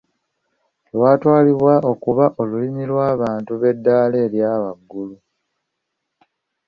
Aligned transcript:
Lwatwalibwa 0.93 1.73
okuba 1.91 2.25
olulimi 2.41 2.83
lw’abantu 2.91 3.49
eb’eddaala 3.55 4.15
erya 4.25 4.51
waggulu. 4.63 5.15